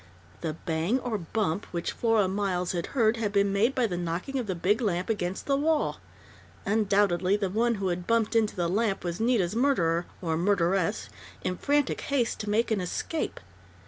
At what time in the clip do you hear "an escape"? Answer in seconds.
12.71-13.39